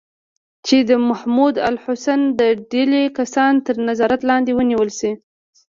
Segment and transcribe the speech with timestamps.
[0.65, 5.11] چې د محمود الحسن د ډلې کسان تر نظارت لاندې ونیول شي.